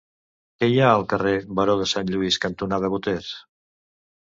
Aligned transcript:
Què 0.63 0.69
hi 0.71 0.79
ha 0.83 0.87
al 0.93 1.05
carrer 1.11 1.35
Baró 1.61 1.77
de 1.85 1.89
Sant 1.95 2.13
Lluís 2.17 2.43
cantonada 2.49 2.95
Boters? 2.97 3.33